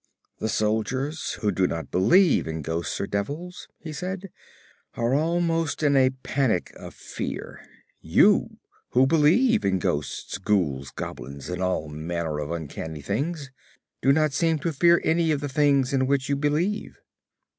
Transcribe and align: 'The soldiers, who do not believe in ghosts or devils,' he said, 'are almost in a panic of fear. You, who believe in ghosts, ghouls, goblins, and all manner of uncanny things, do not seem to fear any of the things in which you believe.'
'The 0.39 0.49
soldiers, 0.49 1.33
who 1.43 1.51
do 1.51 1.67
not 1.67 1.91
believe 1.91 2.47
in 2.47 2.63
ghosts 2.63 2.99
or 2.99 3.05
devils,' 3.05 3.67
he 3.77 3.93
said, 3.93 4.31
'are 4.95 5.13
almost 5.13 5.83
in 5.83 5.95
a 5.95 6.09
panic 6.09 6.73
of 6.75 6.95
fear. 6.95 7.63
You, 8.01 8.57
who 8.93 9.05
believe 9.05 9.63
in 9.63 9.77
ghosts, 9.77 10.39
ghouls, 10.39 10.89
goblins, 10.89 11.49
and 11.49 11.61
all 11.61 11.87
manner 11.87 12.39
of 12.39 12.49
uncanny 12.49 13.01
things, 13.03 13.51
do 14.01 14.11
not 14.11 14.33
seem 14.33 14.57
to 14.65 14.73
fear 14.73 14.99
any 15.03 15.29
of 15.31 15.39
the 15.39 15.47
things 15.47 15.93
in 15.93 16.07
which 16.07 16.29
you 16.29 16.35
believe.' 16.35 16.97